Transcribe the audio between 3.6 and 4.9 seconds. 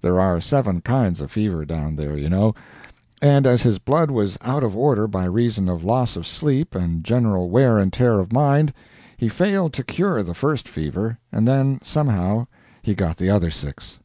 his blood was out of